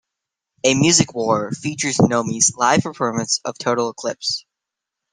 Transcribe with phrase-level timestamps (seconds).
[0.63, 4.47] A Music War", features Nomi's live performance of "Total Eclipse.